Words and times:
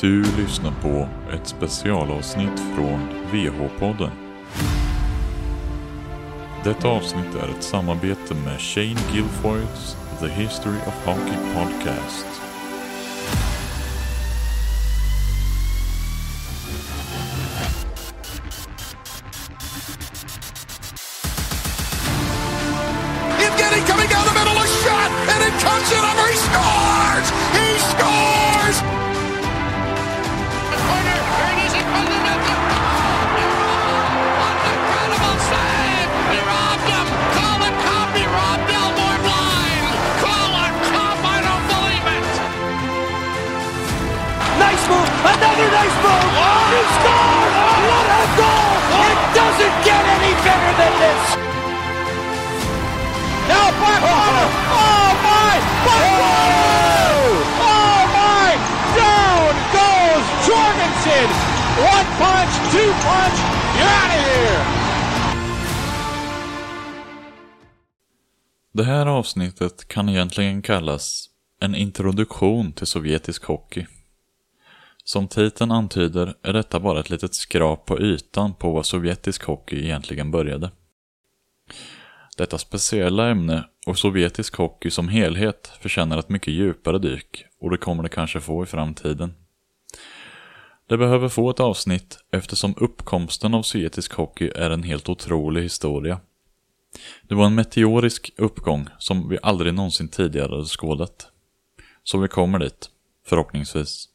Du 0.00 0.22
lyssnar 0.22 0.72
på 0.82 1.08
ett 1.32 1.46
specialavsnitt 1.46 2.60
från 2.74 3.08
VH-podden. 3.32 4.10
Detta 6.64 6.88
avsnitt 6.88 7.34
är 7.34 7.48
ett 7.48 7.62
samarbete 7.62 8.34
med 8.34 8.60
Shane 8.60 9.00
Gilfoyts 9.12 9.96
The 10.20 10.28
History 10.28 10.76
of 10.86 11.06
Hockey 11.06 11.36
Podcast. 11.54 12.26
Evgeny 23.38 23.86
coming 23.86 24.08
down 24.08 24.26
the 24.26 24.34
middle, 24.34 24.58
a 24.58 24.66
shot, 24.66 25.10
and 25.32 25.42
it 25.48 25.54
comes 25.64 25.92
in 25.92 26.04
over. 26.04 26.28
He 26.28 26.36
scores! 26.36 27.30
He 27.52 27.78
scores! 27.78 28.47
Move. 44.90 45.08
Another 45.32 45.68
nice 45.78 45.96
move. 46.04 46.28
He 46.72 46.80
scores. 46.96 47.54
What 47.88 48.06
a 48.20 48.24
goal. 48.40 48.74
It 49.08 49.20
doesn't 49.38 49.76
get 49.88 50.02
any 50.16 50.32
better 50.46 50.72
than 50.80 50.94
this. 51.04 51.22
Now 53.52 53.68
back 53.80 54.00
corner. 54.12 54.48
Oh, 54.48 54.72
oh. 54.72 54.84
oh 54.84 55.10
my. 55.28 55.54
Back 55.86 56.02
Oh 57.72 58.00
my. 58.18 58.48
Down 59.00 59.54
goes 59.76 60.26
Jorgensen. 60.48 61.28
One 61.94 62.08
punch, 62.20 62.54
two 62.72 62.90
punch. 63.06 63.38
You're 63.76 63.94
out 64.02 64.12
of 64.16 64.22
here. 64.26 64.64
Det 68.72 68.84
här 68.84 69.06
avsnittet 69.06 69.88
kan 69.88 70.08
egentligen 70.08 70.62
kallas 70.62 71.26
en 71.60 71.74
introduktion 71.74 72.72
till 72.72 72.86
sovjetisk 72.86 73.44
hockey. 73.44 73.86
Som 75.08 75.28
titeln 75.28 75.72
antyder 75.72 76.34
är 76.42 76.52
detta 76.52 76.80
bara 76.80 77.00
ett 77.00 77.10
litet 77.10 77.34
skrap 77.34 77.86
på 77.86 78.00
ytan 78.00 78.54
på 78.54 78.72
vad 78.72 78.86
sovjetisk 78.86 79.44
hockey 79.44 79.84
egentligen 79.84 80.30
började. 80.30 80.70
Detta 82.36 82.58
speciella 82.58 83.28
ämne 83.28 83.68
och 83.86 83.98
sovjetisk 83.98 84.56
hockey 84.56 84.90
som 84.90 85.08
helhet 85.08 85.72
förtjänar 85.80 86.18
ett 86.18 86.28
mycket 86.28 86.54
djupare 86.54 86.98
dyk 86.98 87.44
och 87.60 87.70
det 87.70 87.76
kommer 87.76 88.02
det 88.02 88.08
kanske 88.08 88.40
få 88.40 88.62
i 88.62 88.66
framtiden. 88.66 89.34
Det 90.88 90.96
behöver 90.96 91.28
få 91.28 91.50
ett 91.50 91.60
avsnitt 91.60 92.18
eftersom 92.32 92.74
uppkomsten 92.76 93.54
av 93.54 93.62
sovjetisk 93.62 94.12
hockey 94.12 94.50
är 94.54 94.70
en 94.70 94.82
helt 94.82 95.08
otrolig 95.08 95.62
historia. 95.62 96.20
Det 97.22 97.34
var 97.34 97.46
en 97.46 97.54
meteorisk 97.54 98.30
uppgång 98.36 98.88
som 98.98 99.28
vi 99.28 99.38
aldrig 99.42 99.74
någonsin 99.74 100.08
tidigare 100.08 100.50
hade 100.50 100.64
skådat. 100.64 101.28
Så 102.04 102.18
vi 102.18 102.28
kommer 102.28 102.58
dit, 102.58 102.90
förhoppningsvis. 103.26 104.08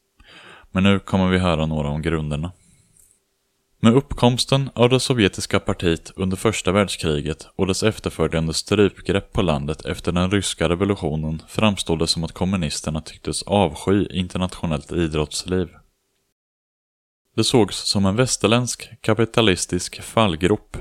Men 0.75 0.83
nu 0.83 0.99
kommer 0.99 1.27
vi 1.27 1.37
höra 1.37 1.65
några 1.65 1.89
om 1.89 2.01
grunderna. 2.01 2.51
Med 3.79 3.93
uppkomsten 3.93 4.69
av 4.73 4.89
det 4.89 4.99
sovjetiska 4.99 5.59
partiet 5.59 6.11
under 6.15 6.37
första 6.37 6.71
världskriget 6.71 7.47
och 7.55 7.67
dess 7.67 7.83
efterföljande 7.83 8.53
strypgrepp 8.53 9.33
på 9.33 9.41
landet 9.41 9.85
efter 9.85 10.11
den 10.11 10.31
ryska 10.31 10.69
revolutionen 10.69 11.41
framstod 11.47 11.99
det 11.99 12.07
som 12.07 12.23
att 12.23 12.31
kommunisterna 12.31 13.01
tycktes 13.01 13.43
avsky 13.43 14.07
internationellt 14.11 14.91
idrottsliv. 14.91 15.69
Det 17.35 17.43
sågs 17.43 17.77
som 17.77 18.05
en 18.05 18.15
västerländsk 18.15 19.01
kapitalistisk 19.01 20.01
fallgrop. 20.01 20.77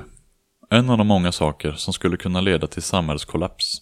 En 0.69 0.89
av 0.89 0.97
de 0.97 1.07
många 1.07 1.31
saker 1.31 1.71
som 1.71 1.93
skulle 1.93 2.17
kunna 2.17 2.41
leda 2.41 2.67
till 2.67 2.81
samhällskollaps. 2.81 3.81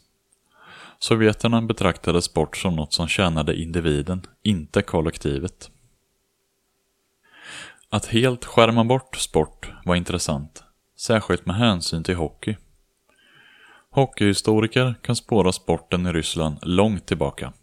Sovjeterna 0.99 1.61
betraktade 1.61 2.21
sport 2.21 2.57
som 2.57 2.75
något 2.75 2.93
som 2.93 3.07
tjänade 3.07 3.55
individen, 3.61 4.21
inte 4.43 4.81
kollektivet. 4.81 5.71
Att 7.93 8.05
helt 8.05 8.45
skärma 8.45 8.83
bort 8.83 9.15
sport 9.15 9.71
var 9.85 9.95
intressant, 9.95 10.63
särskilt 10.97 11.45
med 11.45 11.55
hänsyn 11.55 12.03
till 12.03 12.15
hockey. 12.15 12.55
Hockeyhistoriker 13.89 14.95
kan 15.01 15.15
spåra 15.15 15.51
sporten 15.51 16.07
i 16.07 16.11
Ryssland 16.11 16.57
långt 16.61 17.05
tillbaka. 17.05 17.53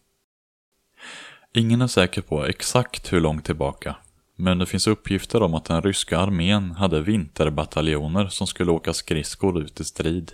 Ingen 1.55 1.83
är 1.83 1.87
säker 1.87 2.23
på 2.23 2.47
exakt 2.47 3.13
hur 3.13 3.21
långt 3.21 3.45
tillbaka, 3.45 3.97
men 4.37 4.59
det 4.59 4.67
finns 4.67 4.87
uppgifter 4.87 5.43
om 5.43 5.55
att 5.55 5.65
den 5.65 5.83
ryska 5.83 6.19
armén 6.19 6.71
hade 6.71 7.01
vinterbataljoner 7.01 8.29
som 8.29 8.47
skulle 8.47 8.71
åka 8.71 8.93
skridskor 8.93 9.63
ut 9.63 9.81
i 9.81 9.85
strid. 9.85 10.33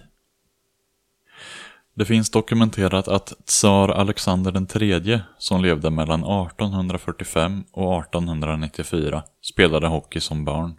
Det 1.97 2.05
finns 2.05 2.31
dokumenterat 2.31 3.09
att 3.09 3.32
tsar 3.47 3.88
Alexander 3.88 4.82
III, 4.82 5.21
som 5.38 5.62
levde 5.62 5.91
mellan 5.91 6.21
1845 6.21 7.65
och 7.72 8.00
1894, 8.00 9.22
spelade 9.43 9.87
hockey 9.87 10.21
som 10.21 10.44
barn. 10.44 10.77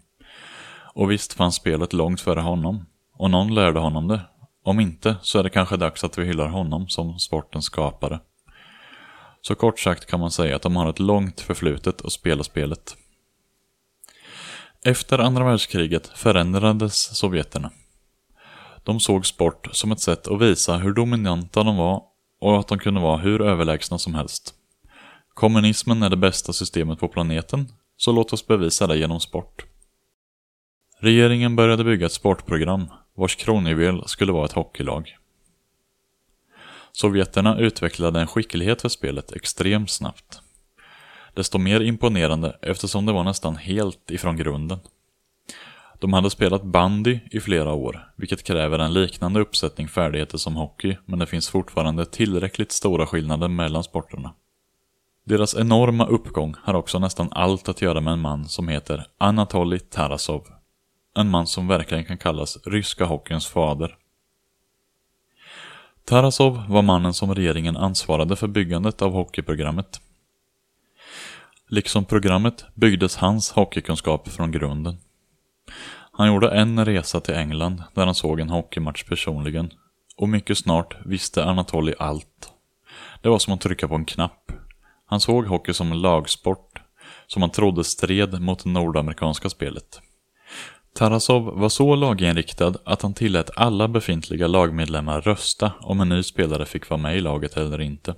Och 0.94 1.12
visst 1.12 1.34
fanns 1.34 1.56
spelet 1.56 1.94
långt 1.94 2.22
före 2.22 2.40
honom, 2.40 2.86
och 3.14 3.30
någon 3.30 3.56
lärde 3.56 3.80
honom 3.80 4.08
det. 4.08 4.22
Om 4.64 4.80
inte 4.80 5.16
så 5.22 5.40
är 5.40 5.44
det 5.44 5.50
kanske 5.50 5.78
dags 5.78 6.04
att 6.04 6.18
vi 6.18 6.26
hyllar 6.26 6.48
honom 6.48 6.88
som 6.88 7.20
sportens 7.20 7.66
skapare. 7.66 8.20
Så 9.42 9.56
kort 9.56 9.80
sagt 9.80 10.06
kan 10.06 10.20
man 10.20 10.32
säga 10.32 10.56
att 10.56 10.62
de 10.62 10.76
har 10.76 10.90
ett 10.90 11.00
långt 11.00 11.42
förflutet 11.42 12.06
att 12.06 12.12
spela 12.12 12.44
spelet. 12.44 12.98
Efter 14.86 15.20
andra 15.20 15.44
världskriget 15.44 16.08
förändrades 16.08 17.18
sovjeterna. 17.18 17.72
De 18.86 19.00
såg 19.00 19.26
sport 19.26 19.68
som 19.72 19.92
ett 19.92 20.00
sätt 20.00 20.28
att 20.28 20.42
visa 20.42 20.78
hur 20.78 20.94
dominanta 20.94 21.64
de 21.64 21.78
var 21.78 22.04
och 22.40 22.60
att 22.60 22.68
de 22.68 22.80
kunde 22.80 23.02
vara 23.02 23.18
hur 23.18 23.42
överlägsna 23.42 23.98
som 23.98 24.16
helst. 24.16 24.54
Kommunismen 25.34 26.04
är 26.04 26.10
det 26.10 26.18
bästa 26.18 26.54
systemet 26.54 27.00
på 27.00 27.08
planeten, 27.08 27.68
så 27.98 28.12
låt 28.12 28.34
oss 28.34 28.48
bevisa 28.48 28.88
det 28.88 28.98
genom 28.98 29.20
sport. 29.20 29.66
Regeringen 31.00 31.56
började 31.56 31.84
bygga 31.84 32.06
ett 32.06 32.12
sportprogram, 32.12 32.88
vars 33.16 33.36
kronjuvel 33.36 34.04
skulle 34.06 34.32
vara 34.32 34.46
ett 34.46 34.52
hockeylag. 34.52 35.18
Sovjeterna 36.92 37.60
utvecklade 37.60 38.20
en 38.20 38.28
skicklighet 38.28 38.82
för 38.82 38.90
spelet 38.90 39.32
extremt 39.32 39.90
snabbt. 39.90 40.42
Desto 41.34 41.58
mer 41.58 41.82
imponerande 41.82 42.58
eftersom 42.62 43.06
det 43.06 43.14
var 43.14 43.24
nästan 43.24 43.56
helt 43.56 44.12
ifrån 44.12 44.38
grunden. 44.38 44.80
De 46.00 46.14
hade 46.14 46.30
spelat 46.30 46.64
bandy 46.64 47.20
i 47.32 47.40
flera 47.40 47.74
år, 47.74 48.14
vilket 48.16 48.44
kräver 48.44 48.80
en 48.80 48.94
liknande 48.94 49.40
uppsättning 49.40 49.88
färdigheter 49.88 50.38
som 50.38 50.56
hockey, 50.56 50.98
men 51.06 51.20
det 51.20 51.26
finns 51.26 51.50
fortfarande 51.50 52.06
tillräckligt 52.06 52.72
stora 52.72 53.08
skillnader 53.08 53.48
mellan 53.48 53.84
sporterna. 53.84 54.34
Deras 55.24 55.56
enorma 55.56 56.06
uppgång 56.06 56.56
har 56.64 56.74
också 56.74 57.00
nästan 57.00 57.28
allt 57.32 57.70
att 57.70 57.82
göra 57.82 58.02
med 58.02 58.14
en 58.14 58.20
man 58.20 58.48
som 58.48 58.68
heter 58.68 59.08
Anatolij 59.18 59.80
Tarasov. 59.80 60.48
En 61.16 61.30
man 61.30 61.48
som 61.48 61.68
verkligen 61.68 62.06
kan 62.06 62.18
kallas 62.18 62.58
ryska 62.66 63.06
hockeyns 63.06 63.48
fader. 63.48 63.98
Tarasov 66.06 66.64
var 66.70 66.82
mannen 66.82 67.14
som 67.14 67.36
regeringen 67.36 67.78
ansvarade 67.78 68.36
för 68.36 68.48
byggandet 68.48 69.02
av 69.02 69.12
hockeyprogrammet. 69.12 70.02
Liksom 71.68 72.06
programmet 72.06 72.66
byggdes 72.74 73.16
hans 73.16 73.52
hockeykunskap 73.52 74.28
från 74.28 74.52
grunden. 74.52 74.98
Han 76.18 76.28
gjorde 76.28 76.50
en 76.50 76.86
resa 76.86 77.20
till 77.20 77.36
England 77.36 77.84
där 77.94 78.06
han 78.06 78.16
såg 78.16 78.40
en 78.40 78.50
hockeymatch 78.50 79.04
personligen. 79.04 79.72
Och 80.18 80.30
mycket 80.30 80.58
snart 80.58 80.98
visste 81.06 81.46
Anatoly 81.46 81.94
allt. 82.00 82.52
Det 83.22 83.30
var 83.30 83.40
som 83.40 83.54
att 83.54 83.62
trycka 83.62 83.88
på 83.88 83.96
en 83.96 84.06
knapp. 84.06 84.52
Han 85.06 85.20
såg 85.20 85.46
hockey 85.46 85.74
som 85.74 85.92
en 85.92 86.02
lagsport, 86.02 86.82
som 87.28 87.42
han 87.42 87.52
trodde 87.52 87.84
stred 87.84 88.42
mot 88.42 88.64
det 88.64 88.70
nordamerikanska 88.70 89.50
spelet. 89.50 90.02
Tarasov 90.96 91.60
var 91.60 91.70
så 91.70 91.96
laginriktad 91.96 92.74
att 92.86 93.02
han 93.02 93.14
tillät 93.14 93.50
alla 93.56 93.88
befintliga 93.88 94.48
lagmedlemmar 94.48 95.22
rösta 95.22 95.72
om 95.82 96.02
en 96.02 96.10
ny 96.10 96.24
spelare 96.24 96.66
fick 96.66 96.90
vara 96.90 97.02
med 97.02 97.18
i 97.18 97.22
laget 97.22 97.58
eller 97.58 97.82
inte. 97.82 98.16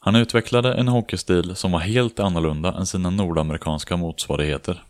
Han 0.00 0.16
utvecklade 0.16 0.74
en 0.74 0.88
hockeystil 0.88 1.56
som 1.56 1.72
var 1.72 1.80
helt 1.80 2.20
annorlunda 2.20 2.72
än 2.72 2.86
sina 2.86 3.10
nordamerikanska 3.10 3.96
motsvarigheter. 3.96 4.82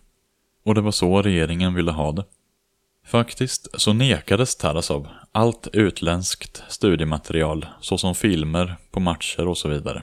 Och 0.65 0.75
det 0.75 0.81
var 0.81 0.91
så 0.91 1.23
regeringen 1.23 1.75
ville 1.75 1.93
ha 1.93 2.12
det. 2.12 2.25
Faktiskt 3.07 3.81
så 3.81 3.93
nekades 3.93 4.57
Tarasov 4.57 5.09
allt 5.33 5.69
utländskt 5.73 6.62
studiematerial, 6.69 7.67
såsom 7.81 8.15
filmer 8.15 8.77
på 8.91 9.01
matcher 9.01 9.49
och 9.49 9.59
så 9.59 9.69
vidare. 9.69 10.03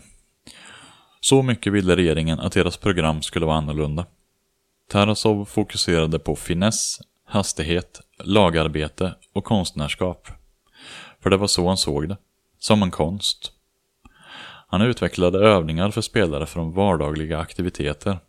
Så 1.21 1.43
mycket 1.43 1.73
ville 1.73 1.95
regeringen 1.95 2.39
att 2.39 2.53
deras 2.53 2.77
program 2.77 3.21
skulle 3.21 3.45
vara 3.45 3.57
annorlunda. 3.57 4.05
Tarasov 4.89 5.45
fokuserade 5.45 6.19
på 6.19 6.35
finess, 6.35 6.99
hastighet, 7.25 8.01
lagarbete 8.23 9.15
och 9.33 9.43
konstnärskap. 9.43 10.27
För 11.19 11.29
det 11.29 11.37
var 11.37 11.47
så 11.47 11.67
han 11.67 11.77
såg 11.77 12.09
det. 12.09 12.17
Som 12.59 12.83
en 12.83 12.91
konst. 12.91 13.51
Han 14.67 14.81
utvecklade 14.81 15.39
övningar 15.39 15.91
för 15.91 16.01
spelare 16.01 16.45
från 16.45 16.73
vardagliga 16.73 17.39
aktiviteter 17.39 18.19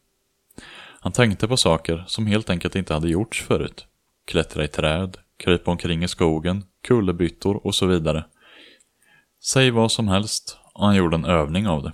han 1.00 1.12
tänkte 1.12 1.48
på 1.48 1.56
saker 1.56 2.04
som 2.06 2.26
helt 2.26 2.50
enkelt 2.50 2.76
inte 2.76 2.94
hade 2.94 3.08
gjorts 3.08 3.42
förut. 3.42 3.86
Klättra 4.24 4.64
i 4.64 4.68
träd, 4.68 5.16
krypa 5.36 5.70
omkring 5.70 6.04
i 6.04 6.08
skogen, 6.08 6.64
kullerbyttor 6.82 7.66
och 7.66 7.74
så 7.74 7.86
vidare. 7.86 8.24
Säg 9.44 9.70
vad 9.70 9.92
som 9.92 10.08
helst 10.08 10.58
och 10.74 10.86
han 10.86 10.96
gjorde 10.96 11.16
en 11.16 11.24
övning 11.24 11.68
av 11.68 11.82
det. 11.82 11.92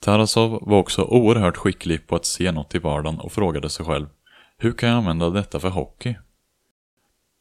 Tarasov 0.00 0.58
var 0.62 0.78
också 0.78 1.02
oerhört 1.02 1.56
skicklig 1.56 2.06
på 2.06 2.16
att 2.16 2.24
se 2.24 2.52
något 2.52 2.74
i 2.74 2.78
vardagen 2.78 3.20
och 3.20 3.32
frågade 3.32 3.70
sig 3.70 3.86
själv 3.86 4.06
Hur 4.58 4.72
kan 4.72 4.88
jag 4.88 4.98
använda 4.98 5.30
detta 5.30 5.60
för 5.60 5.68
hockey? 5.68 6.14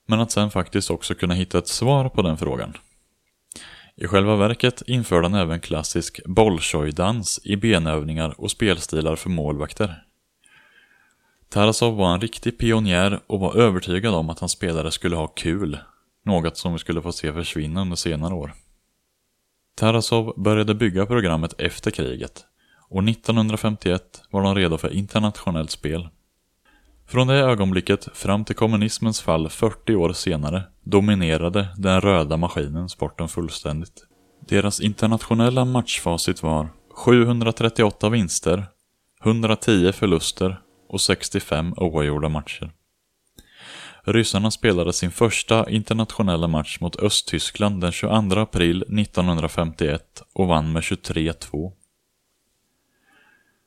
Men 0.06 0.20
att 0.20 0.32
sen 0.32 0.52
faktiskt 0.52 0.90
också 0.90 1.16
kunna 1.16 1.34
hitta 1.34 1.58
ett 1.58 1.68
svar 1.68 2.10
på 2.10 2.22
den 2.22 2.38
frågan. 2.38 2.74
I 4.02 4.08
själva 4.08 4.36
verket 4.36 4.82
införde 4.88 5.28
han 5.28 5.34
även 5.34 5.60
klassisk 5.60 6.22
bolsjojdans 6.26 7.40
i 7.44 7.56
benövningar 7.56 8.36
och 8.38 8.52
spelstilar 8.52 9.16
för 9.16 9.30
målvakter. 9.30 10.04
Tarasov 11.50 11.96
var 11.96 12.14
en 12.14 12.22
riktig 12.22 12.58
pionjär 12.58 13.20
och 13.28 13.40
var 13.40 13.56
övertygad 13.56 14.14
om 14.14 14.30
att 14.30 14.40
hans 14.40 14.52
spelare 14.52 14.92
skulle 14.92 15.16
ha 15.16 15.28
kul, 15.28 15.80
något 16.26 16.58
som 16.58 16.74
vi 16.74 16.80
skulle 16.80 17.02
få 17.02 17.12
se 17.12 17.34
försvinna 17.34 17.82
under 17.82 17.96
senare 17.96 18.34
år. 18.34 18.54
Tarasov 19.76 20.34
började 20.38 20.76
bygga 20.76 21.06
programmet 21.06 21.54
efter 21.58 21.92
kriget 21.92 22.46
och 22.90 23.04
1951 23.04 24.22
var 24.30 24.42
de 24.42 24.56
redo 24.56 24.78
för 24.78 24.94
internationellt 24.94 25.72
spel. 25.72 26.10
Från 27.10 27.28
det 27.28 27.34
ögonblicket 27.34 28.18
fram 28.18 28.46
till 28.46 28.56
kommunismens 28.56 29.22
fall 29.22 29.50
40 29.50 29.96
år 29.96 30.14
senare 30.14 30.64
dominerade 30.84 31.68
den 31.78 32.02
röda 32.02 32.38
maskinen 32.38 32.90
sporten 32.90 33.28
fullständigt. 33.28 34.06
Deras 34.48 34.82
internationella 34.82 35.66
matchfacit 35.66 36.44
var 36.44 36.70
738 36.94 38.10
vinster, 38.10 38.66
110 39.24 39.92
förluster 39.92 40.62
och 40.90 41.02
65 41.02 41.74
oavgjorda 41.78 42.30
matcher. 42.30 42.72
Ryssarna 44.04 44.52
spelade 44.52 44.94
sin 44.94 45.12
första 45.12 45.70
internationella 45.70 46.48
match 46.48 46.78
mot 46.80 46.96
Östtyskland 46.96 47.82
den 47.82 47.92
22 47.92 48.40
april 48.40 48.82
1951 48.82 50.24
och 50.34 50.48
vann 50.48 50.72
med 50.72 50.82
23-2. 50.82 51.72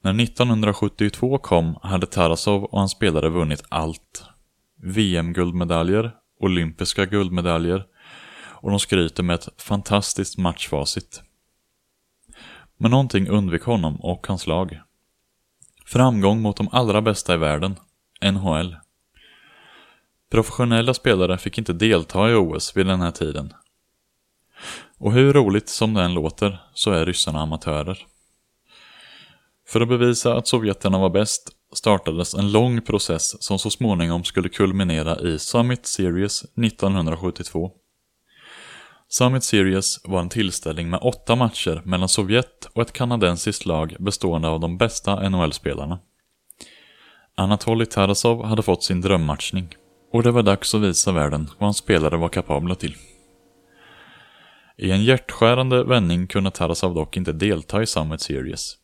När 0.04 0.20
1972 0.20 1.38
kom 1.38 1.78
hade 1.82 2.06
Tarasov 2.06 2.64
och 2.64 2.78
hans 2.78 2.92
spelare 2.92 3.28
vunnit 3.28 3.64
allt. 3.68 4.24
VM-guldmedaljer, 4.82 6.12
olympiska 6.40 7.06
guldmedaljer 7.06 7.84
och 8.62 8.70
de 8.70 8.80
skryter 8.80 9.22
med 9.22 9.34
ett 9.34 9.48
fantastiskt 9.62 10.38
matchfacit. 10.38 11.22
Men 12.76 12.90
någonting 12.90 13.28
undvek 13.28 13.62
honom 13.62 14.00
och 14.00 14.26
hans 14.26 14.46
lag. 14.46 14.80
Framgång 15.86 16.40
mot 16.40 16.56
de 16.56 16.68
allra 16.72 17.02
bästa 17.02 17.34
i 17.34 17.36
världen, 17.36 17.76
NHL. 18.22 18.76
Professionella 20.30 20.94
spelare 20.94 21.38
fick 21.38 21.58
inte 21.58 21.72
delta 21.72 22.30
i 22.30 22.34
OS 22.34 22.76
vid 22.76 22.86
den 22.86 23.00
här 23.00 23.10
tiden. 23.10 23.52
Och 24.98 25.12
hur 25.12 25.32
roligt 25.32 25.68
som 25.68 25.94
det 25.94 26.02
än 26.02 26.14
låter 26.14 26.58
så 26.74 26.90
är 26.90 27.06
ryssarna 27.06 27.40
amatörer. 27.40 28.06
För 29.72 29.80
att 29.80 29.88
bevisa 29.88 30.34
att 30.34 30.46
sovjeterna 30.46 30.98
var 30.98 31.10
bäst 31.10 31.50
startades 31.74 32.34
en 32.34 32.52
lång 32.52 32.82
process 32.82 33.42
som 33.42 33.58
så 33.58 33.70
småningom 33.70 34.24
skulle 34.24 34.48
kulminera 34.48 35.18
i 35.18 35.38
Summit 35.38 35.86
Series 35.86 36.44
1972. 36.44 37.70
Summit 39.08 39.44
Series 39.44 40.00
var 40.04 40.20
en 40.20 40.28
tillställning 40.28 40.90
med 40.90 41.00
åtta 41.02 41.36
matcher 41.36 41.82
mellan 41.84 42.08
Sovjet 42.08 42.68
och 42.72 42.82
ett 42.82 42.92
kanadensiskt 42.92 43.66
lag 43.66 43.96
bestående 43.98 44.48
av 44.48 44.60
de 44.60 44.78
bästa 44.78 45.28
NHL-spelarna. 45.28 45.98
Anatolij 47.36 47.86
Tarasov 47.86 48.44
hade 48.44 48.62
fått 48.62 48.84
sin 48.84 49.00
drömmatchning 49.00 49.74
och 50.12 50.22
det 50.22 50.30
var 50.30 50.42
dags 50.42 50.74
att 50.74 50.80
visa 50.80 51.12
världen 51.12 51.50
vad 51.58 51.66
hans 51.66 51.76
spelare 51.76 52.16
var 52.16 52.28
kapabla 52.28 52.74
till. 52.74 52.96
I 54.76 54.90
en 54.90 55.04
hjärtskärande 55.04 55.84
vändning 55.84 56.26
kunde 56.26 56.50
Tarasov 56.50 56.94
dock 56.94 57.16
inte 57.16 57.32
delta 57.32 57.82
i 57.82 57.86
Summit 57.86 58.20
Series. 58.20 58.81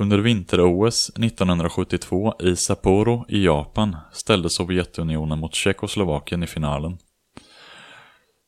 Under 0.00 0.18
vinter-OS 0.18 1.10
1972 1.10 2.34
i 2.40 2.56
Sapporo 2.56 3.24
i 3.28 3.44
Japan 3.44 3.96
ställde 4.12 4.50
Sovjetunionen 4.50 5.38
mot 5.38 5.54
Tjeckoslovakien 5.54 6.42
i 6.42 6.46
finalen. 6.46 6.98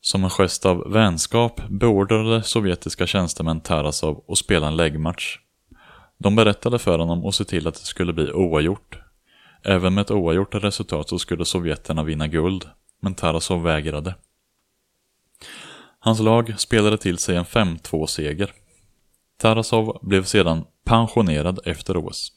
Som 0.01 0.23
en 0.23 0.29
gest 0.29 0.65
av 0.65 0.91
vänskap 0.91 1.61
beordrade 1.69 2.43
sovjetiska 2.43 3.07
tjänstemän 3.07 3.61
Tarasov 3.61 4.23
att 4.27 4.37
spela 4.37 4.67
en 4.67 4.75
läggmatch. 4.75 5.37
De 6.17 6.35
berättade 6.35 6.79
för 6.79 6.99
honom 6.99 7.25
att 7.25 7.35
se 7.35 7.45
till 7.45 7.67
att 7.67 7.75
det 7.75 7.85
skulle 7.85 8.13
bli 8.13 8.31
oavgjort. 8.31 8.99
Även 9.63 9.93
med 9.93 10.01
ett 10.01 10.11
oavgjort 10.11 10.55
resultat 10.55 11.09
så 11.09 11.19
skulle 11.19 11.45
sovjeterna 11.45 12.03
vinna 12.03 12.27
guld, 12.27 12.69
men 13.01 13.15
Tarasov 13.15 13.63
vägrade. 13.63 14.15
Hans 15.99 16.19
lag 16.19 16.59
spelade 16.59 16.97
till 16.97 17.17
sig 17.17 17.35
en 17.35 17.45
5-2-seger. 17.45 18.51
Tarasov 19.37 19.99
blev 20.01 20.23
sedan 20.23 20.65
pensionerad 20.89 21.59
efter 21.65 21.97
OS. 21.97 22.31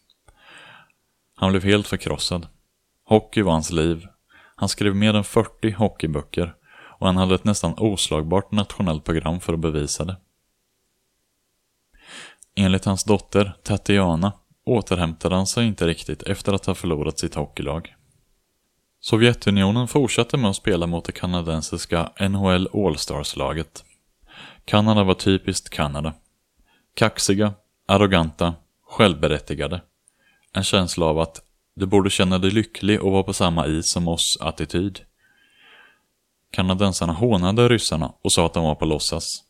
Han 1.36 1.50
blev 1.50 1.64
helt 1.64 1.86
förkrossad. 1.86 2.46
Hockey 3.04 3.42
var 3.42 3.52
hans 3.52 3.70
liv. 3.70 4.06
Han 4.56 4.68
skrev 4.68 4.96
mer 4.96 5.14
än 5.14 5.24
40 5.24 5.70
hockeyböcker 5.70 6.54
och 6.98 7.06
han 7.06 7.16
hade 7.16 7.34
ett 7.34 7.44
nästan 7.44 7.74
oslagbart 7.78 8.52
nationellt 8.52 9.04
program 9.04 9.40
för 9.40 9.52
att 9.52 9.58
bevisa 9.58 10.04
det. 10.04 10.16
Enligt 12.54 12.84
hans 12.84 13.04
dotter, 13.04 13.56
Tatiana, 13.62 14.32
återhämtade 14.64 15.34
han 15.34 15.46
sig 15.46 15.66
inte 15.66 15.86
riktigt 15.86 16.22
efter 16.22 16.52
att 16.52 16.66
ha 16.66 16.74
förlorat 16.74 17.18
sitt 17.18 17.34
hockeylag. 17.34 17.94
Sovjetunionen 19.00 19.88
fortsatte 19.88 20.36
med 20.36 20.50
att 20.50 20.56
spela 20.56 20.86
mot 20.86 21.04
det 21.04 21.12
kanadensiska 21.12 22.10
NHL 22.20 22.68
All-Stars-laget. 22.72 23.84
Kanada 24.64 25.04
var 25.04 25.14
typiskt 25.14 25.70
Kanada. 25.70 26.14
Kaxiga, 26.94 27.54
arroganta, 27.92 28.54
självberättigade. 28.82 29.80
En 30.52 30.64
känsla 30.64 31.06
av 31.06 31.18
att 31.18 31.42
du 31.74 31.86
borde 31.86 32.10
känna 32.10 32.38
dig 32.38 32.50
lycklig 32.50 33.02
och 33.02 33.12
vara 33.12 33.22
på 33.22 33.32
samma 33.32 33.66
is 33.66 33.90
som 33.90 34.08
oss-attityd. 34.08 35.00
Kanadensarna 36.50 37.12
hånade 37.12 37.68
ryssarna 37.68 38.12
och 38.22 38.32
sa 38.32 38.46
att 38.46 38.54
de 38.54 38.64
var 38.64 38.74
på 38.74 38.84
låtsas. 38.84 39.42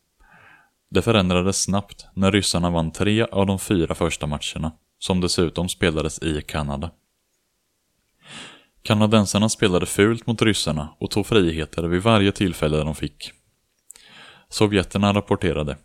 Det 0.89 1.01
förändrades 1.01 1.63
snabbt 1.63 2.05
när 2.13 2.31
ryssarna 2.31 2.69
vann 2.69 2.91
tre 2.91 3.23
av 3.23 3.45
de 3.45 3.59
fyra 3.59 3.95
första 3.95 4.27
matcherna, 4.27 4.71
som 4.99 5.21
dessutom 5.21 5.69
spelades 5.69 6.23
i 6.23 6.41
Kanada. 6.41 6.91
Kanadensarna 8.81 9.49
spelade 9.49 9.85
fult 9.85 10.27
mot 10.27 10.41
ryssarna 10.41 10.95
och 10.99 11.11
tog 11.11 11.25
friheter 11.25 11.83
vid 11.83 12.01
varje 12.01 12.31
tillfälle 12.31 12.77
de 12.77 12.95
fick. 12.95 13.31
Sovjeterna 14.49 15.13
rapporterade 15.13 15.77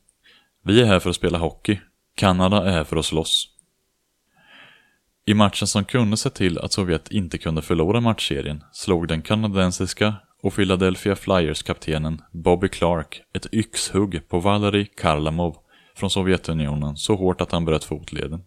Vi 0.64 0.80
är 0.80 0.87
här 0.87 1.00
för 1.00 1.11
att 1.11 1.16
spela 1.16 1.38
hockey. 1.38 1.80
Kanada 2.18 2.64
är 2.64 2.70
här 2.70 2.84
för 2.84 2.96
att 2.96 3.04
slåss. 3.04 3.48
I 5.26 5.34
matchen 5.34 5.66
som 5.66 5.84
kunde 5.84 6.16
se 6.16 6.30
till 6.30 6.58
att 6.58 6.72
Sovjet 6.72 7.10
inte 7.10 7.38
kunde 7.38 7.62
förlora 7.62 8.00
matchserien 8.00 8.64
slog 8.72 9.08
den 9.08 9.22
kanadensiska 9.22 10.14
och 10.42 10.54
Philadelphia 10.54 11.16
Flyers-kaptenen 11.16 12.22
Bobby 12.32 12.68
Clark 12.68 13.22
ett 13.32 13.46
yxhugg 13.52 14.28
på 14.28 14.40
Valerij 14.40 14.84
Karlamov 14.84 15.56
från 15.96 16.10
Sovjetunionen 16.10 16.96
så 16.96 17.14
hårt 17.16 17.40
att 17.40 17.52
han 17.52 17.64
bröt 17.64 17.84
fotleden. 17.84 18.42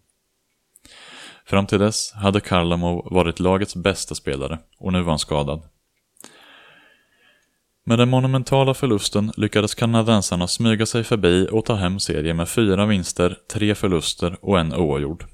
Fram 1.46 1.66
till 1.66 1.78
dess 1.78 2.12
hade 2.12 2.40
Karlamov 2.40 3.08
varit 3.10 3.40
lagets 3.40 3.76
bästa 3.76 4.14
spelare 4.14 4.58
och 4.78 4.92
nu 4.92 5.02
var 5.02 5.12
han 5.12 5.18
skadad. 5.18 5.62
Med 7.84 7.98
den 7.98 8.10
monumentala 8.10 8.74
förlusten 8.74 9.32
lyckades 9.36 9.74
kanadensarna 9.74 10.48
smyga 10.48 10.86
sig 10.86 11.04
förbi 11.04 11.48
och 11.52 11.64
ta 11.64 11.74
hem 11.74 12.00
serien 12.00 12.36
med 12.36 12.48
fyra 12.48 12.86
vinster, 12.86 13.38
tre 13.52 13.74
förluster 13.74 14.36
och 14.40 14.58
en 14.58 14.74
oavgjord. 14.74 15.24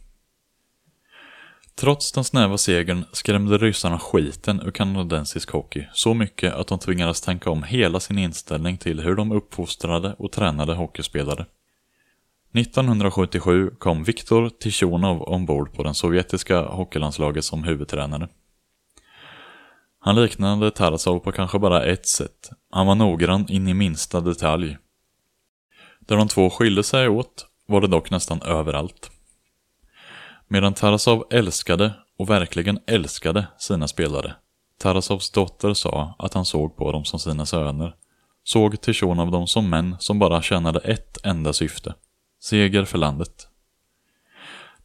Trots 1.75 2.13
den 2.13 2.25
snäva 2.25 2.59
segern 2.59 3.05
skrämde 3.13 3.59
ryssarna 3.59 3.99
skiten 3.99 4.61
ur 4.67 4.71
kanadensisk 4.71 5.51
hockey 5.51 5.87
så 5.93 6.15
mycket 6.15 6.55
att 6.55 6.67
de 6.67 6.79
tvingades 6.79 7.21
tänka 7.21 7.51
om 7.51 7.63
hela 7.63 8.01
sin 8.01 8.19
inställning 8.19 8.79
till 8.79 9.01
hur 9.01 9.15
de 9.15 9.33
uppfostrade 9.33 10.15
och 10.19 10.33
tränade 10.33 10.75
hockeyspelare. 10.75 11.47
1977 12.55 13.71
kom 13.79 14.05
Viktor 14.05 14.51
Tichonov 14.61 15.23
ombord 15.23 15.73
på 15.73 15.83
den 15.83 15.95
sovjetiska 15.95 16.61
hockeylandslaget 16.61 17.45
som 17.45 17.65
huvudtränare. 17.65 18.29
Han 20.01 20.17
liknade 20.17 20.71
Tarasov 20.71 21.19
på 21.19 21.33
kanske 21.33 21.59
bara 21.59 21.85
ett 21.85 22.07
sätt. 22.07 22.51
Han 22.71 22.87
var 22.87 22.95
noggrann 22.95 23.49
in 23.49 23.69
i 23.69 23.75
minsta 23.75 24.21
detalj. 24.21 24.77
Där 26.01 26.17
de 26.17 26.29
två 26.29 26.51
skilde 26.51 26.83
sig 26.83 27.09
åt 27.09 27.47
var 27.67 27.81
det 27.81 27.87
dock 27.87 28.11
nästan 28.11 28.43
överallt. 28.43 29.11
Medan 30.49 30.75
Tarasov 30.75 31.27
älskade, 31.31 31.93
och 32.19 32.31
verkligen 32.31 32.79
älskade, 32.87 33.47
sina 33.59 33.89
spelare. 33.89 34.35
Tarasovs 34.79 35.31
dotter 35.31 35.75
sa 35.75 36.15
att 36.19 36.35
han 36.35 36.45
såg 36.45 36.77
på 36.77 36.93
dem 36.93 37.05
som 37.05 37.19
sina 37.19 37.47
söner. 37.47 37.95
Såg 38.45 38.81
Tishonov 38.81 39.31
dem 39.31 39.47
som 39.47 39.71
män 39.71 39.97
som 39.99 40.19
bara 40.19 40.43
tjänade 40.43 40.79
ett 40.79 41.19
enda 41.25 41.53
syfte. 41.53 41.95
Seger 42.41 42.85
för 42.85 42.99
landet. 42.99 43.49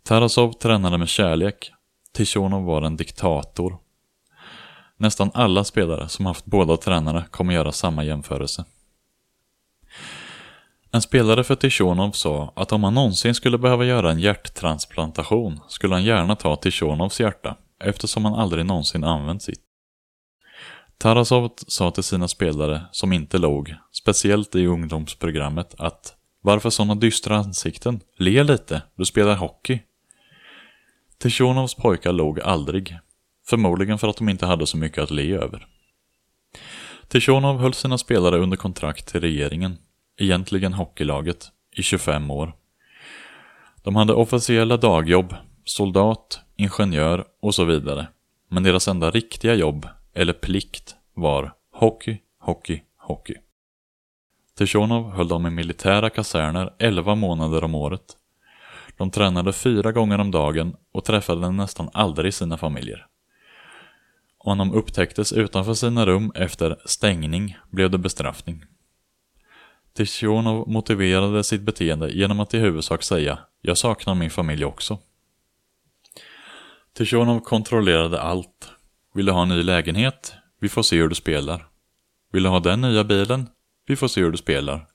Tarasov 0.03 0.53
tränade 0.53 0.97
med 0.97 1.09
kärlek. 1.09 1.71
Tichonov 2.13 2.65
var 2.65 2.81
en 2.81 2.97
diktator. 2.97 3.77
Nästan 5.03 5.31
alla 5.33 5.63
spelare 5.63 6.09
som 6.09 6.25
haft 6.25 6.45
båda 6.45 6.77
tränarna 6.77 7.25
kommer 7.31 7.53
göra 7.53 7.71
samma 7.71 8.03
jämförelse. 8.03 8.65
En 10.91 11.01
spelare 11.01 11.43
för 11.43 11.55
Tichonov 11.55 12.11
sa 12.11 12.53
att 12.55 12.71
om 12.71 12.83
han 12.83 12.93
någonsin 12.93 13.35
skulle 13.35 13.57
behöva 13.57 13.85
göra 13.85 14.11
en 14.11 14.19
hjärttransplantation 14.19 15.59
skulle 15.67 15.93
han 15.93 16.03
gärna 16.03 16.35
ta 16.35 16.55
Tichonovs 16.55 17.19
hjärta 17.19 17.57
eftersom 17.79 18.25
han 18.25 18.33
aldrig 18.33 18.65
någonsin 18.65 19.03
använt 19.03 19.43
sitt. 19.43 19.61
Tarasov 20.97 21.51
sa 21.67 21.91
till 21.91 22.03
sina 22.03 22.27
spelare 22.27 22.81
som 22.91 23.13
inte 23.13 23.37
låg, 23.37 23.75
speciellt 23.91 24.55
i 24.55 24.65
ungdomsprogrammet, 24.65 25.75
att 25.77 26.15
varför 26.41 26.69
sådana 26.69 26.95
dystra 26.95 27.37
ansikten? 27.37 27.99
Le 28.17 28.43
lite, 28.43 28.81
du 28.95 29.05
spelar 29.05 29.35
hockey. 29.35 29.79
Tichonovs 31.17 31.75
pojkar 31.75 32.11
låg 32.11 32.39
aldrig. 32.39 32.99
Förmodligen 33.45 33.99
för 33.99 34.07
att 34.07 34.17
de 34.17 34.29
inte 34.29 34.45
hade 34.45 34.67
så 34.67 34.77
mycket 34.77 35.03
att 35.03 35.11
le 35.11 35.33
över. 35.33 35.67
Tichonov 37.07 37.59
höll 37.59 37.73
sina 37.73 37.97
spelare 37.97 38.37
under 38.37 38.57
kontrakt 38.57 39.07
till 39.07 39.21
regeringen, 39.21 39.77
egentligen 40.17 40.73
hockeylaget, 40.73 41.51
i 41.75 41.83
25 41.83 42.31
år. 42.31 42.53
De 43.83 43.95
hade 43.95 44.13
officiella 44.13 44.77
dagjobb, 44.77 45.35
soldat, 45.65 46.39
ingenjör 46.55 47.25
och 47.41 47.55
så 47.55 47.65
vidare. 47.65 48.07
Men 48.49 48.63
deras 48.63 48.87
enda 48.87 49.11
riktiga 49.11 49.53
jobb, 49.55 49.87
eller 50.13 50.33
plikt, 50.33 50.95
var 51.13 51.53
hockey, 51.71 52.17
hockey, 52.39 52.81
hockey. 52.97 53.35
Tichonov 54.57 55.11
höll 55.11 55.27
dem 55.27 55.47
i 55.47 55.49
militära 55.49 56.09
kaserner 56.09 56.73
11 56.79 57.15
månader 57.15 57.63
om 57.63 57.75
året. 57.75 58.17
De 58.97 59.11
tränade 59.11 59.53
fyra 59.53 59.91
gånger 59.91 60.19
om 60.19 60.31
dagen 60.31 60.75
och 60.93 61.05
träffade 61.05 61.51
nästan 61.51 61.89
aldrig 61.93 62.33
sina 62.33 62.57
familjer. 62.57 63.07
Om 64.45 64.57
de 64.57 64.73
upptäcktes 64.73 65.33
utanför 65.33 65.73
sina 65.73 66.05
rum 66.05 66.31
efter 66.35 66.77
stängning 66.85 67.57
blev 67.69 67.89
det 67.89 67.97
bestraffning. 67.97 68.65
Tichonov 69.93 70.69
motiverade 70.69 71.43
sitt 71.43 71.61
beteende 71.61 72.11
genom 72.11 72.39
att 72.39 72.53
i 72.53 72.59
huvudsak 72.59 73.03
säga 73.03 73.39
”Jag 73.61 73.77
saknar 73.77 74.15
min 74.15 74.29
familj 74.29 74.65
också”. 74.65 74.99
Tichonov 76.93 77.39
kontrollerade 77.39 78.21
allt. 78.21 78.71
Vill 79.13 79.25
du 79.25 79.31
ha 79.31 79.41
en 79.41 79.49
ny 79.49 79.63
lägenhet? 79.63 80.33
Vi 80.59 80.69
får 80.69 80.83
se 80.83 80.97
hur 80.97 81.09
du 81.09 81.15
spelar. 81.15 81.67
Vill 82.31 82.43
du 82.43 82.49
ha 82.49 82.59
den 82.59 82.81
nya 82.81 83.03
bilen? 83.03 83.49
Vi 83.87 83.95
får 83.95 84.07
se 84.07 84.21
hur 84.21 84.31
du 84.31 84.37
spelar. 84.37 84.87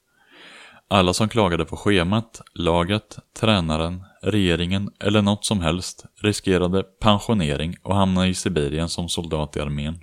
Alla 0.90 1.12
som 1.12 1.28
klagade 1.28 1.64
på 1.64 1.76
schemat, 1.76 2.40
laget, 2.54 3.18
tränaren, 3.36 4.04
regeringen 4.22 4.90
eller 5.00 5.22
något 5.22 5.44
som 5.44 5.60
helst 5.60 6.04
riskerade 6.22 6.82
pensionering 6.82 7.76
och 7.82 7.96
hamna 7.96 8.28
i 8.28 8.34
Sibirien 8.34 8.88
som 8.88 9.08
soldat 9.08 9.56
i 9.56 9.60
armén. 9.60 10.00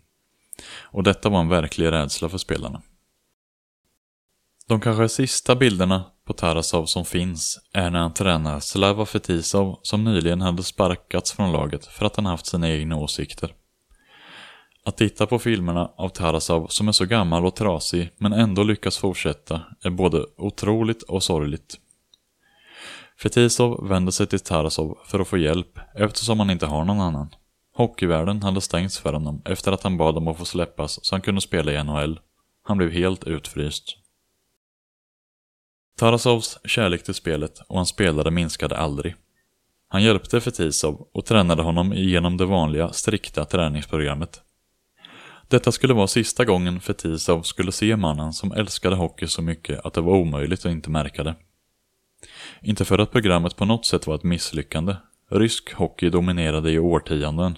Och 0.83 1.03
detta 1.03 1.29
var 1.29 1.39
en 1.39 1.49
verklig 1.49 1.91
rädsla 1.91 2.29
för 2.29 2.37
spelarna. 2.37 2.81
De 4.67 4.81
kanske 4.81 5.09
sista 5.09 5.55
bilderna 5.55 6.03
på 6.27 6.33
Tarasov 6.33 6.85
som 6.85 7.05
finns 7.05 7.59
är 7.73 7.89
när 7.89 7.99
han 7.99 8.13
tränar 8.13 8.59
Slava 8.59 9.05
Fetisov 9.05 9.79
som 9.81 10.03
nyligen 10.03 10.41
hade 10.41 10.63
sparkats 10.63 11.31
från 11.33 11.51
laget 11.51 11.85
för 11.85 12.05
att 12.05 12.15
han 12.15 12.25
haft 12.25 12.45
sina 12.45 12.69
egna 12.69 12.95
åsikter. 12.95 13.53
Att 14.95 14.99
titta 14.99 15.25
på 15.25 15.39
filmerna 15.39 15.91
av 15.95 16.09
Tarasov 16.09 16.67
som 16.67 16.87
är 16.87 16.91
så 16.91 17.05
gammal 17.05 17.45
och 17.45 17.55
trasig 17.55 18.11
men 18.17 18.33
ändå 18.33 18.63
lyckas 18.63 18.97
fortsätta 18.97 19.61
är 19.83 19.89
både 19.89 20.25
otroligt 20.37 21.03
och 21.03 21.23
sorgligt. 21.23 21.79
Fetisov 23.21 23.87
vänder 23.87 24.11
sig 24.11 24.27
till 24.27 24.39
Tarasov 24.39 24.97
för 25.05 25.19
att 25.19 25.27
få 25.27 25.37
hjälp 25.37 25.79
eftersom 25.95 26.39
han 26.39 26.49
inte 26.49 26.65
har 26.65 26.85
någon 26.85 26.99
annan. 26.99 27.29
Hockeyvärlden 27.73 28.43
hade 28.43 28.61
stängts 28.61 28.99
för 28.99 29.13
honom 29.13 29.41
efter 29.45 29.71
att 29.71 29.83
han 29.83 29.97
bad 29.97 30.17
om 30.17 30.27
att 30.27 30.37
få 30.37 30.45
släppas 30.45 31.05
så 31.05 31.15
han 31.15 31.21
kunde 31.21 31.41
spela 31.41 31.71
i 31.71 31.83
NHL. 31.83 32.19
Han 32.63 32.77
blev 32.77 32.91
helt 32.91 33.23
utfryst. 33.23 33.97
Tarasovs 35.97 36.59
kärlek 36.65 37.03
till 37.03 37.13
spelet 37.13 37.59
och 37.67 37.77
hans 37.77 37.89
spelare 37.89 38.31
minskade 38.31 38.77
aldrig. 38.77 39.15
Han 39.87 40.03
hjälpte 40.03 40.41
Fetisov 40.41 41.07
och 41.13 41.25
tränade 41.25 41.63
honom 41.63 41.93
igenom 41.93 42.37
det 42.37 42.45
vanliga, 42.45 42.93
strikta 42.93 43.45
träningsprogrammet. 43.45 44.41
Detta 45.47 45.71
skulle 45.71 45.93
vara 45.93 46.07
sista 46.07 46.45
gången 46.45 46.79
Fetisov 46.79 47.41
skulle 47.41 47.71
se 47.71 47.95
mannen 47.95 48.33
som 48.33 48.51
älskade 48.51 48.95
hockey 48.95 49.27
så 49.27 49.41
mycket 49.41 49.85
att 49.85 49.93
det 49.93 50.01
var 50.01 50.13
omöjligt 50.13 50.65
att 50.65 50.71
inte 50.71 50.89
märka 50.89 51.23
det. 51.23 51.35
Inte 52.61 52.85
för 52.85 52.99
att 52.99 53.11
programmet 53.11 53.55
på 53.55 53.65
något 53.65 53.85
sätt 53.85 54.07
var 54.07 54.15
ett 54.15 54.23
misslyckande. 54.23 54.95
Rysk 55.31 55.73
hockey 55.73 56.09
dominerade 56.09 56.71
i 56.71 56.79
årtionden. 56.79 57.57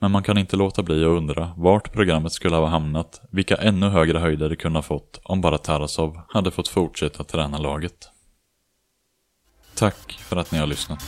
Men 0.00 0.10
man 0.10 0.22
kan 0.22 0.38
inte 0.38 0.56
låta 0.56 0.82
bli 0.82 1.04
att 1.04 1.08
undra 1.08 1.54
vart 1.56 1.92
programmet 1.92 2.32
skulle 2.32 2.56
ha 2.56 2.66
hamnat, 2.66 3.20
vilka 3.30 3.56
ännu 3.56 3.88
högre 3.88 4.18
höjder 4.18 4.48
det 4.48 4.56
kunde 4.56 4.78
ha 4.78 4.82
fått 4.82 5.20
om 5.22 5.40
bara 5.40 5.58
Tarasov 5.58 6.20
hade 6.28 6.50
fått 6.50 6.68
fortsätta 6.68 7.24
träna 7.24 7.58
laget. 7.58 8.08
Tack 9.74 10.12
för 10.12 10.36
att 10.36 10.52
ni 10.52 10.58
har 10.58 10.66
lyssnat. 10.66 11.04